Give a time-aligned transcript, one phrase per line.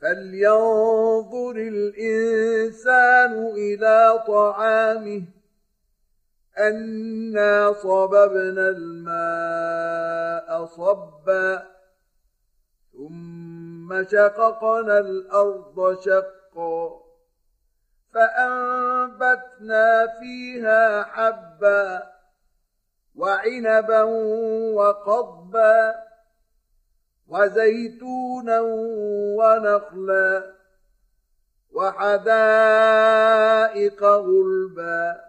[0.00, 5.22] فلينظر الإنسان إلى طعامه
[6.58, 11.66] أنا صببنا الماء صبا
[12.92, 17.06] ثم شققنا الأرض شقا
[18.14, 22.02] فأنبتنا فيها حبا
[23.16, 24.02] وعنبا
[24.74, 26.05] وقضبا
[27.28, 28.60] وزيتونا
[29.38, 30.52] ونخلا
[31.72, 33.22] وحدائق
[34.02, 35.20] غلبا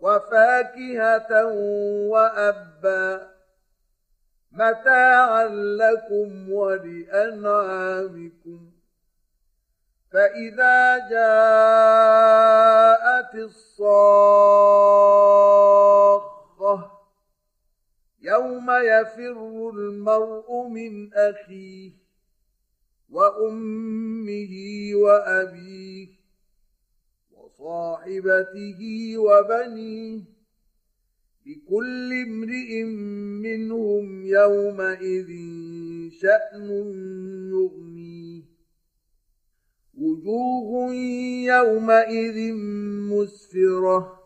[0.00, 1.44] وفاكهة
[2.08, 3.28] وأبا
[4.52, 7.94] متاعا لكم ولأنعامكم
[10.12, 12.14] فإذا جاءت
[13.34, 14.23] الصاخة
[19.04, 21.92] يفر المرء من أخيه
[23.10, 24.54] وأمه
[24.94, 26.08] وأبيه
[27.32, 30.20] وصاحبته وبنيه
[31.46, 32.82] لكل امرئ
[33.44, 35.30] منهم يومئذ
[36.20, 36.70] شأن
[37.52, 38.42] يغنيه.
[39.94, 40.94] وجوه
[41.44, 42.54] يومئذ
[43.12, 44.20] مسفرة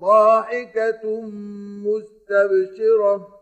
[0.00, 1.20] ضاحكة
[1.86, 3.41] مستبشرة.